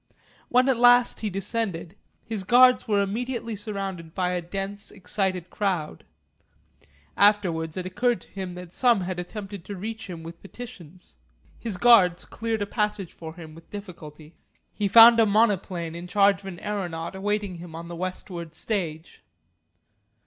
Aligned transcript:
When 0.49 0.67
at 0.67 0.77
last 0.79 1.19
he 1.19 1.29
descended, 1.29 1.95
his 2.25 2.43
guards 2.43 2.87
were 2.87 3.03
immediately 3.03 3.55
surrounded 3.55 4.15
by 4.15 4.31
a 4.31 4.41
dense 4.41 4.89
excited 4.89 5.51
crowd. 5.51 6.05
Afterwards 7.15 7.77
it 7.77 7.85
occurred 7.85 8.19
to 8.21 8.27
him 8.31 8.55
that 8.55 8.73
some 8.73 9.01
had 9.01 9.19
attempted 9.19 9.63
to 9.65 9.75
reach 9.75 10.07
him 10.09 10.23
with 10.23 10.41
petitions. 10.41 11.17
His 11.59 11.77
guards 11.77 12.25
cleared 12.25 12.63
a 12.63 12.65
passage 12.65 13.13
for 13.13 13.35
him 13.35 13.53
with 13.53 13.69
difficulty. 13.69 14.33
He 14.73 14.87
found 14.87 15.19
a 15.19 15.25
monoplane 15.27 15.93
in 15.93 16.07
charge 16.07 16.39
of 16.39 16.47
an 16.47 16.59
aeronaut 16.61 17.15
awaiting 17.15 17.57
him 17.59 17.75
on 17.75 17.87
the 17.87 17.95
westward 17.95 18.55
stage. 18.55 19.21